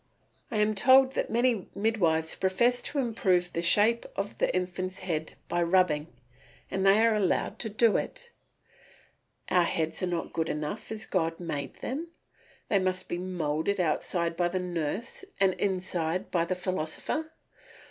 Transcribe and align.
I 0.49 0.57
am 0.57 0.73
told 0.73 1.11
that 1.11 1.29
many 1.29 1.67
midwives 1.75 2.35
profess 2.35 2.81
to 2.81 2.97
improve 2.97 3.53
the 3.53 3.61
shape 3.61 4.07
of 4.15 4.35
the 4.39 4.51
infant's 4.55 5.01
head 5.01 5.33
by 5.47 5.61
rubbing, 5.61 6.07
and 6.71 6.83
they 6.83 7.05
are 7.05 7.13
allowed 7.13 7.59
to 7.59 7.69
do 7.69 7.97
it. 7.97 8.31
Our 9.51 9.65
heads 9.65 10.01
are 10.01 10.07
not 10.07 10.33
good 10.33 10.49
enough 10.49 10.91
as 10.91 11.05
God 11.05 11.39
made 11.39 11.75
them, 11.81 12.07
they 12.67 12.79
must 12.79 13.07
be 13.07 13.19
moulded 13.19 13.79
outside 13.79 14.35
by 14.35 14.47
the 14.47 14.57
nurse 14.57 15.23
and 15.39 15.53
inside 15.59 16.31
by 16.31 16.45
the 16.45 16.55
philosopher. 16.55 17.31